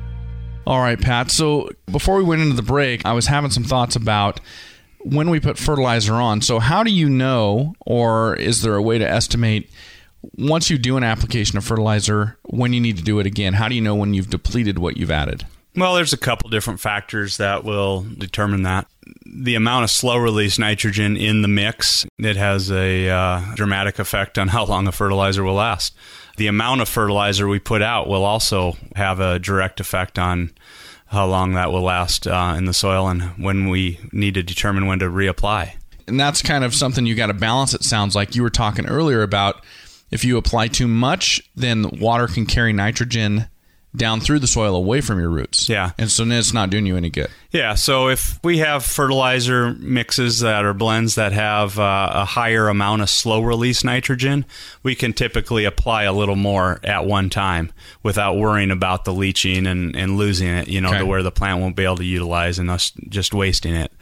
[0.66, 1.30] All right, Pat.
[1.30, 4.40] So before we went into the break, I was having some thoughts about
[5.04, 6.40] when we put fertilizer on.
[6.40, 9.70] So, how do you know, or is there a way to estimate
[10.36, 13.54] once you do an application of fertilizer when you need to do it again?
[13.54, 15.46] How do you know when you've depleted what you've added?
[15.76, 18.86] Well, there's a couple different factors that will determine that.
[19.26, 24.38] The amount of slow release nitrogen in the mix, it has a uh, dramatic effect
[24.38, 25.94] on how long a fertilizer will last.
[26.36, 30.52] The amount of fertilizer we put out will also have a direct effect on
[31.06, 34.86] how long that will last uh, in the soil and when we need to determine
[34.86, 35.74] when to reapply.
[36.06, 37.72] And that's kind of something you got to balance.
[37.74, 39.64] It sounds like you were talking earlier about
[40.14, 43.48] if you apply too much, then water can carry nitrogen
[43.96, 45.68] down through the soil away from your roots.
[45.68, 45.92] Yeah.
[45.98, 47.28] And so then it's not doing you any good.
[47.52, 47.74] Yeah.
[47.74, 53.02] So if we have fertilizer mixes that are blends that have uh, a higher amount
[53.02, 54.46] of slow release nitrogen,
[54.82, 57.72] we can typically apply a little more at one time
[58.02, 60.98] without worrying about the leaching and, and losing it, you know, Okay.
[60.98, 63.92] to where the plant won't be able to utilize and us just wasting it.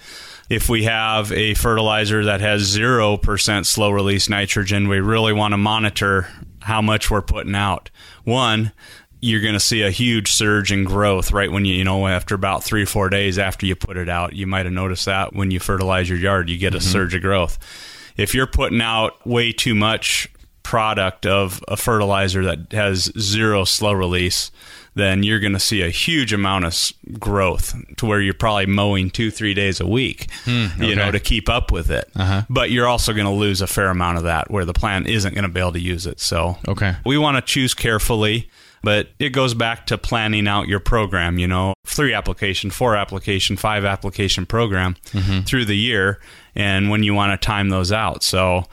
[0.48, 5.58] If we have a fertilizer that has 0% slow release nitrogen, we really want to
[5.58, 6.28] monitor
[6.60, 7.90] how much we're putting out.
[8.24, 8.72] One,
[9.20, 12.34] you're going to see a huge surge in growth right when you, you know, after
[12.34, 14.34] about three or four days after you put it out.
[14.34, 16.88] You might have noticed that when you fertilize your yard, you get a mm-hmm.
[16.88, 17.58] surge of growth.
[18.16, 20.28] If you're putting out way too much
[20.64, 24.50] product of a fertilizer that has zero slow release,
[24.94, 29.10] then you're going to see a huge amount of growth to where you're probably mowing
[29.10, 32.10] two, three days a week, you know, to keep up with it.
[32.14, 32.42] Uh-huh.
[32.50, 35.34] But you're also going to lose a fair amount of that where the plant isn't
[35.34, 36.20] going to be able to use it.
[36.20, 36.94] So Okay.
[37.06, 38.50] we want to choose carefully,
[38.82, 43.56] but it goes back to planning out your program, you know, three application, four application,
[43.56, 44.96] five application program
[45.46, 46.20] through the year
[46.54, 48.22] and when you want to time those out.
[48.22, 48.64] So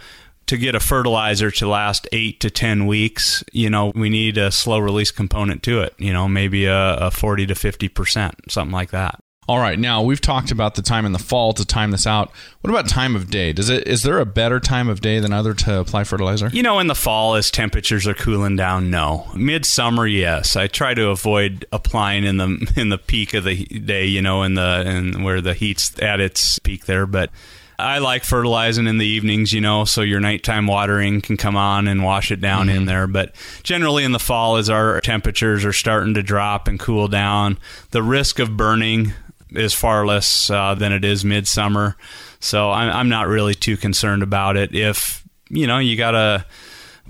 [0.50, 4.52] to get a fertilizer to last eight to 10 weeks, you know, we need a
[4.52, 8.90] slow release component to it, you know, maybe a, a 40 to 50%, something like
[8.90, 9.20] that.
[9.48, 9.78] All right.
[9.78, 12.32] Now we've talked about the time in the fall to time this out.
[12.62, 13.54] What about time of day?
[13.54, 16.50] Does it is there a better time of day than other to apply fertilizer?
[16.54, 19.28] You know, in the fall, as temperatures are cooling down, no.
[19.36, 20.56] Midsummer, yes.
[20.56, 24.06] I try to avoid applying in the in the peak of the day.
[24.06, 27.08] You know, in the in where the heat's at its peak there.
[27.08, 27.32] But
[27.80, 29.54] I like fertilizing in the evenings.
[29.54, 33.08] You know, so your nighttime watering can come on and wash it down in there.
[33.08, 37.58] But generally, in the fall, as our temperatures are starting to drop and cool down,
[37.92, 39.14] the risk of burning
[39.52, 41.98] is far less uh, than it is midsummer.
[42.40, 44.76] So I'm, I'm not really too concerned about it.
[44.76, 46.46] If you know, you gotta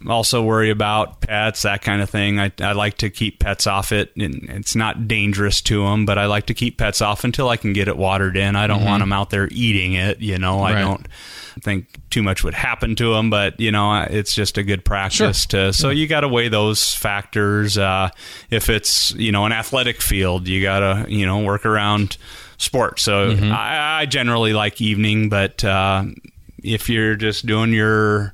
[0.08, 2.40] also worry about pets, that kind of thing.
[2.40, 4.16] I, I like to keep pets off it.
[4.16, 7.58] And it's not dangerous to them, but I like to keep pets off until I
[7.58, 8.56] can get it watered in.
[8.56, 10.20] I don't want them out there eating it.
[10.22, 11.08] You know, I don't
[11.62, 15.46] think too much would happen to them, but you know, it's just a good practice
[15.48, 15.74] to.
[15.74, 17.78] So you got to weigh those factors.
[17.78, 18.10] Uh,
[18.50, 22.18] if it's you know an athletic field, you got to you know work around
[22.58, 23.04] sports.
[23.04, 26.06] So I, I generally like evening, but uh,
[26.64, 28.34] if you're just doing your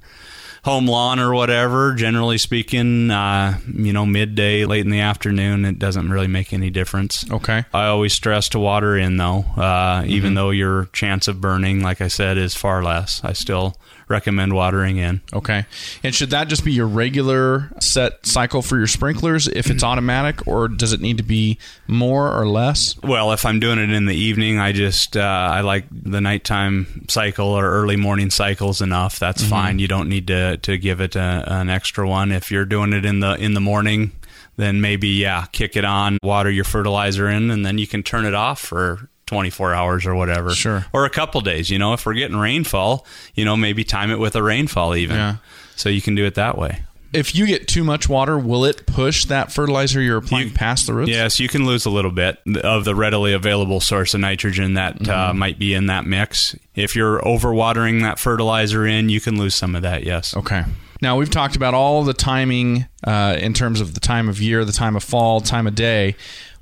[0.65, 5.77] home lawn or whatever, generally speaking, uh, you know, midday, late in the afternoon, it
[5.77, 7.23] doesn't really make any difference.
[7.29, 7.63] Okay.
[7.71, 12.01] I always stress to water in though, uh, even though your chance of burning, like
[12.01, 13.23] I said, is far less.
[13.23, 15.21] I still recommend watering in.
[15.33, 15.65] Okay.
[16.03, 20.47] And should that just be your regular set cycle for your sprinklers if it's automatic,
[20.47, 22.95] or does it need to be more or less?
[23.01, 27.05] Well, if I'm doing it in the evening, I just uh, I like the nighttime
[27.09, 29.19] cycle or early morning cycles enough.
[29.19, 29.79] That's fine.
[29.79, 32.31] You don't need to to give it a, an extra one.
[32.31, 34.11] If you're doing it in the in the morning,
[34.57, 38.25] then maybe yeah, kick it on, water your fertilizer in, and then you can turn
[38.25, 40.51] it off for 24 hours or whatever.
[40.51, 40.85] Sure.
[40.93, 41.69] Or a couple days.
[41.69, 45.15] You know, if we're getting rainfall, you know, maybe time it with a rainfall even.
[45.15, 45.35] Yeah.
[45.75, 46.81] So you can do it that way.
[47.13, 50.85] If you get too much water, will it push that fertilizer you're applying You- past
[50.85, 51.09] the roots?
[51.09, 54.95] Yes, you can lose a little bit of the readily available source of nitrogen that
[55.07, 55.37] uh, Mm-hmm.
[55.39, 56.55] might be in that mix.
[56.75, 60.03] If you're overwatering that fertilizer in, you can lose some of that.
[60.03, 60.35] Yes.
[60.35, 60.63] Okay.
[61.01, 64.65] Now we've talked about all the timing uh, in terms of the time of year,
[64.65, 66.15] the time of fall, time of day.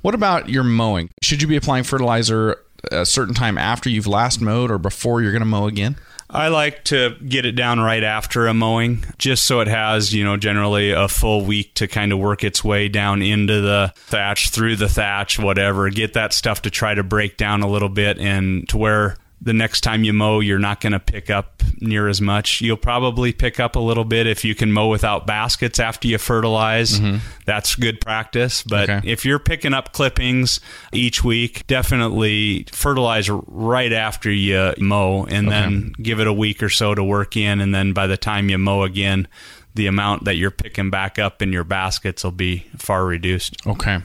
[0.04, 1.10] What about your mowing?
[1.22, 2.58] Should you be applying fertilizer
[2.92, 5.96] a certain time after you've last mowed or before you're going to mow again?
[6.30, 10.26] I like to get it down right after a mowing, just so it has, you
[10.26, 14.50] know, generally a full week to kind of work its way down into the thatch,
[14.50, 15.90] through the thatch, whatever.
[15.90, 19.16] Get that stuff to try to break down a little bit and to where
[19.46, 22.62] the next time you mow, you're not going to pick up near as much.
[22.62, 26.18] You'll probably pick up a little bit if you can mow without baskets after you
[26.18, 26.98] fertilize.
[27.00, 27.18] Mm-hmm.
[27.46, 28.64] That's good practice.
[28.64, 29.02] But Okay.
[29.12, 30.62] if you're picking up clippings
[30.94, 36.70] each week, definitely fertilize right after you mow and then give it a week or
[36.70, 37.60] so to work in.
[37.60, 39.28] And then by the time you mow again,
[39.76, 43.56] the amount that you're picking back up in your baskets will be far reduced.
[43.66, 44.00] Okay.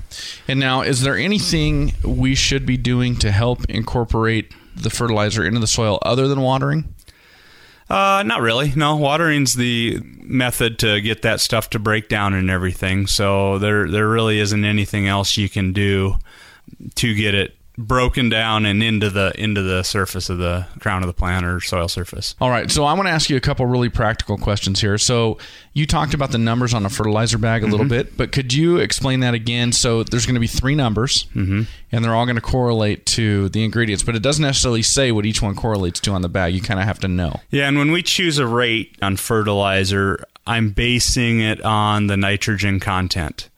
[0.48, 4.50] And now, is there anything we should be doing to help incorporate
[4.82, 6.94] the fertilizer into the soil other than watering?
[7.90, 8.72] Uh, not really.
[8.76, 13.06] No, watering's the method to get that stuff to break down and everything.
[13.06, 16.16] So there, there really isn't anything else you can do
[16.96, 21.06] to get it broken down and into the into the surface of the crown of
[21.06, 22.34] the plant or soil surface.
[22.40, 24.98] All right, so I want to ask you a couple really practical questions here.
[24.98, 25.38] So
[25.72, 27.88] you talked about the numbers on a fertilizer bag a little mm-hmm.
[27.88, 29.70] bit, but could you explain that again?
[29.70, 31.62] So there's going to be three numbers, mm-hmm.
[31.92, 35.24] and they're all going to correlate to the ingredients, but it doesn't necessarily say what
[35.24, 36.54] each one correlates to on the bag.
[36.54, 37.40] You kind of have to know.
[37.50, 42.80] Yeah, and when we choose a rate on fertilizer, I'm basing it on the nitrogen
[42.80, 43.48] content.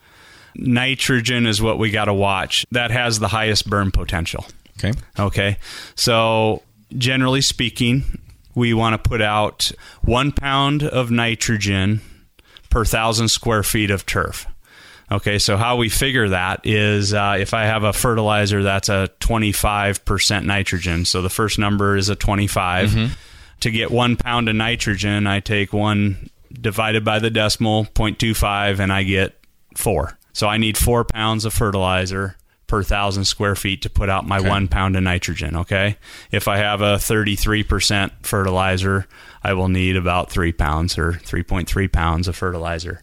[0.55, 2.67] Nitrogen is what we got to watch.
[2.71, 4.47] That has the highest burn potential.
[4.79, 4.93] Okay.
[5.19, 5.57] Okay.
[5.95, 6.63] So,
[6.97, 8.05] generally speaking,
[8.55, 9.71] we want to put out
[10.03, 12.01] one pound of nitrogen
[12.71, 14.47] per thousand square feet of turf.
[15.13, 19.11] Okay, so how we figure that is uh, if I have a fertilizer that's a
[19.19, 22.93] 25% nitrogen, so the first number is a 25.
[23.61, 28.93] To get one pound of nitrogen, I take one divided by the decimal, 0.25, and
[28.93, 29.37] I get
[29.77, 30.17] four.
[30.33, 34.41] So I need four pounds of fertilizer per thousand square feet to put out my
[34.41, 35.57] one pound of nitrogen.
[35.57, 35.97] Okay.
[36.31, 39.07] If I have a 33% fertilizer,
[39.43, 43.01] I will need about three pounds or 3.3 pounds of fertilizer.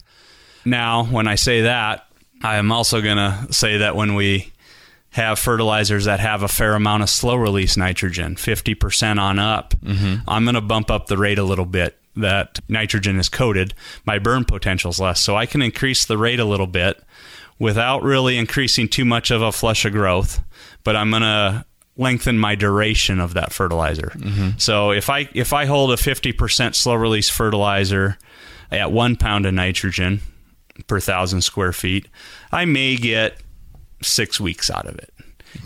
[0.64, 2.06] Now, when I say that,
[2.42, 4.52] I am also going to say that when we
[5.10, 10.28] have fertilizers that have a fair amount of slow release nitrogen, 50% on up, mm-hmm.
[10.28, 13.74] I'm going to bump up the rate a little bit that nitrogen is coated.
[14.04, 15.20] My burn potential is less.
[15.20, 17.02] So I can increase the rate a little bit
[17.58, 20.42] without really increasing too much of a flush of growth,
[20.84, 21.64] but I'm going to
[21.96, 24.12] lengthen my duration of that fertilizer.
[24.14, 24.58] Mm-hmm.
[24.58, 28.16] So if I if I hold a 50% slow release fertilizer
[28.70, 30.20] at 1 pound of nitrogen
[30.86, 32.06] per thousand square feet,
[32.52, 33.36] I may get
[34.02, 35.12] 6 weeks out of it.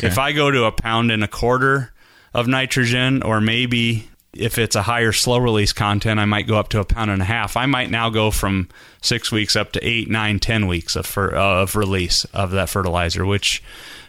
[0.02, 1.92] If I go to a pound and a quarter
[2.32, 6.68] of nitrogen or maybe if it's a higher slow release content, I might go up
[6.70, 7.56] to a pound and a half.
[7.56, 8.68] I might now go from
[9.02, 13.26] six weeks up to eight, nine, ten weeks of fer- of release of that fertilizer,
[13.26, 13.62] which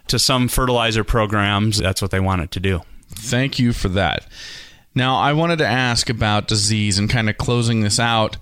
[0.07, 2.81] to some fertilizer programs, that's what they want it to do.
[3.09, 4.25] Thank you for that.
[4.95, 8.37] Now, I wanted to ask about disease and kind of closing this out.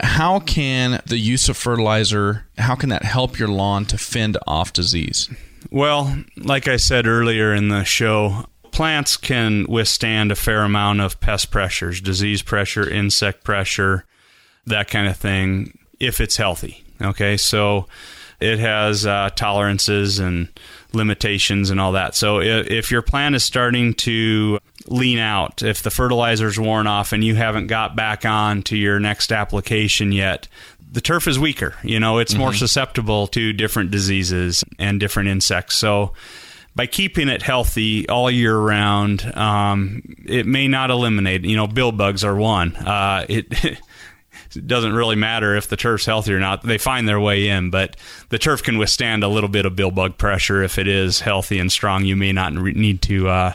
[0.00, 4.72] How can the use of fertilizer, how can that help your lawn to fend off
[4.72, 5.28] disease?
[5.70, 11.20] Well, like I said earlier in the show, plants can withstand a fair amount of
[11.20, 14.04] pest pressures, disease pressure, insect pressure,
[14.66, 16.82] that kind of thing, if it's healthy.
[17.00, 17.86] Okay, so
[18.40, 20.48] it has uh, tolerances and
[20.92, 22.14] limitations and all that.
[22.14, 27.12] So if, if your plant is starting to lean out, if the fertilizer's worn off
[27.12, 30.48] and you haven't got back on to your next application yet,
[30.90, 31.74] the turf is weaker.
[31.82, 35.76] You know, it's more susceptible to different diseases and different insects.
[35.76, 36.12] So
[36.74, 41.44] by keeping it healthy all year round, um, it may not eliminate.
[41.44, 42.76] You know, bill bugs are one.
[42.76, 43.80] Uh, it.
[44.54, 46.62] It doesn't really matter if the turf's healthy or not.
[46.62, 47.96] They find their way in, but
[48.28, 51.58] the turf can withstand a little bit of bill bug pressure if it is healthy
[51.58, 52.04] and strong.
[52.04, 53.52] You may not re- need to uh,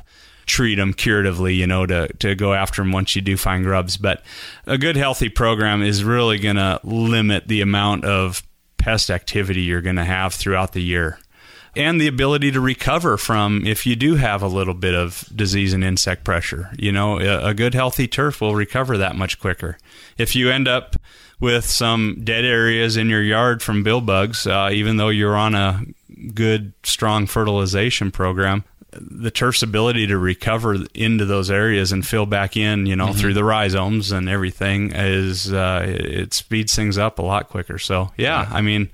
[0.47, 3.97] treat them curatively, you know, to, to go after them once you do find grubs.
[3.97, 4.23] But
[4.65, 8.41] a good healthy program is really going to limit the amount of
[8.77, 11.19] pest activity you're going to have throughout the year
[11.77, 15.73] and the ability to recover from if you do have a little bit of disease
[15.73, 16.69] and insect pressure.
[16.77, 19.77] You know, a, a good healthy turf will recover that much quicker.
[20.17, 20.95] If you end up
[21.39, 25.55] with some dead areas in your yard from bill bugs, uh, even though you're on
[25.55, 25.81] a
[26.33, 32.57] good, strong fertilization program, the turf's ability to recover into those areas and fill back
[32.57, 37.21] in, you know, through the rhizomes and everything is uh, it speeds things up a
[37.21, 37.77] lot quicker.
[37.77, 38.89] So yeah, I mean,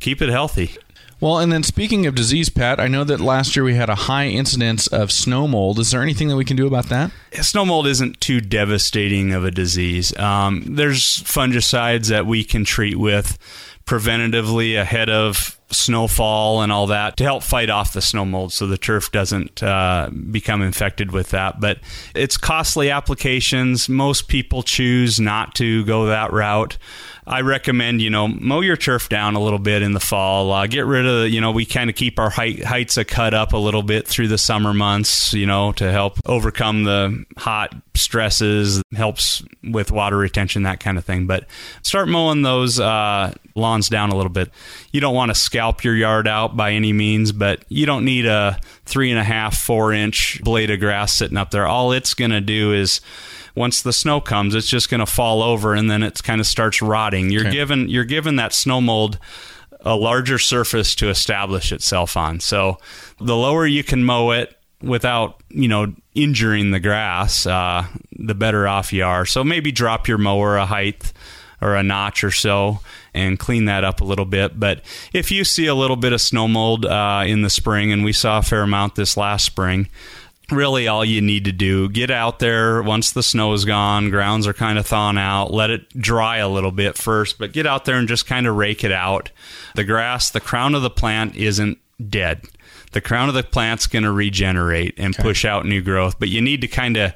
[0.00, 0.72] keep it healthy.
[1.20, 3.94] Well, and then speaking of disease, Pat, I know that last year we had a
[3.94, 5.80] high incidence of snow mold.
[5.80, 7.10] Is there anything that we can do about that?
[7.32, 10.16] Snow mold isn't too devastating of a disease.
[10.16, 13.36] Um, there's fungicides that we can treat with
[13.84, 18.66] preventatively ahead of snowfall and all that to help fight off the snow mold so
[18.66, 21.58] the turf doesn't uh, become infected with that.
[21.58, 21.78] But
[22.14, 23.88] it's costly applications.
[23.88, 26.78] Most people choose not to go that route.
[27.28, 30.50] I recommend you know mow your turf down a little bit in the fall.
[30.50, 33.34] Uh, get rid of you know we kind of keep our height, heights a cut
[33.34, 35.34] up a little bit through the summer months.
[35.34, 41.04] You know to help overcome the hot stresses, helps with water retention, that kind of
[41.04, 41.26] thing.
[41.26, 41.46] But
[41.82, 44.50] start mowing those uh, lawns down a little bit.
[44.92, 48.24] You don't want to scalp your yard out by any means, but you don't need
[48.24, 51.66] a three and a half, four inch blade of grass sitting up there.
[51.66, 53.02] All it's going to do is
[53.54, 56.46] once the snow comes, it's just going to fall over and then it kind of
[56.46, 57.30] starts rotting.
[57.30, 57.52] You're Okay.
[57.52, 59.18] given you're given that snow mold
[59.80, 62.40] a larger surface to establish itself on.
[62.40, 62.78] So
[63.20, 68.66] the lower you can mow it without you know injuring the grass, uh, the better
[68.66, 69.24] off you are.
[69.26, 71.12] So maybe drop your mower a height
[71.60, 72.78] or a notch or so
[73.14, 74.58] and clean that up a little bit.
[74.60, 74.82] But
[75.12, 78.12] if you see a little bit of snow mold uh, in the spring, and we
[78.12, 79.88] saw a fair amount this last spring,
[80.50, 81.88] really all you need to do.
[81.88, 84.10] Get out there once the snow is gone.
[84.10, 85.52] Grounds are kind of thawing out.
[85.52, 88.56] Let it dry a little bit first but get out there and just kind of
[88.56, 89.30] rake it out.
[89.74, 91.78] The grass the crown of the plant isn't
[92.08, 92.44] dead.
[92.92, 96.40] The crown of the plant's going to regenerate and push out new growth but you
[96.40, 97.14] need to kind of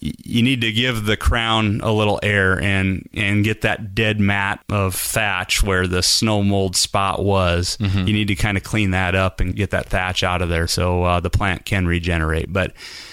[0.00, 4.64] you need to give the crown a little air and and get that dead mat
[4.70, 7.76] of thatch where the snow mold spot was.
[8.06, 10.66] You need to kind of clean that up and get that thatch out of there
[10.66, 12.50] so uh, the plant can regenerate.
[12.50, 12.72] But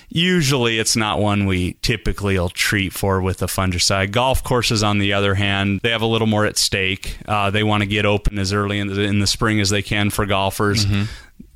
[0.10, 4.12] usually it's not one we typically will treat for with a fungicide.
[4.12, 7.18] Golf courses, on the other hand, they have a little more at stake.
[7.28, 9.82] Uh, they want to get open as early in the, in the spring as they
[9.82, 10.86] can for golfers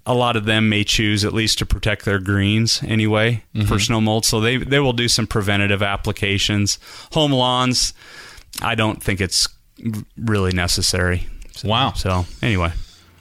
[0.06, 3.78] a lot of them may choose at least to protect their greens anyway for mm-hmm.
[3.78, 4.26] snow mold.
[4.26, 6.80] So they they will do some preventative applications.
[7.14, 7.94] Home lawns,
[8.62, 9.48] I don't think it's
[10.18, 11.28] really necessary.
[11.54, 11.94] So, Wow.
[11.94, 12.72] So anyway,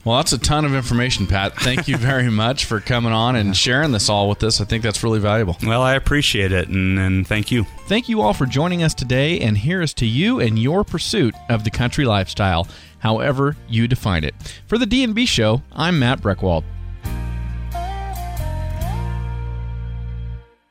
[0.03, 1.55] Well, that's a ton of information, Pat.
[1.57, 4.59] Thank you very much for coming on and sharing this all with us.
[4.59, 5.57] I think that's really valuable.
[5.63, 7.65] well, I appreciate it and, and thank you.
[7.85, 11.63] Thank you all for joining us today, and here's to you and your pursuit of
[11.63, 12.67] the country lifestyle,
[13.01, 14.33] however you define it.
[14.65, 16.63] For the D&B Show, I'm Matt Breckwald.